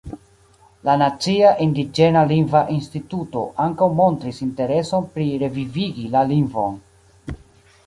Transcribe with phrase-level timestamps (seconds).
[0.87, 6.83] La Nacia Indiĝena Lingva Instituto ankaŭ montris intereson pri revivigi la lingvon.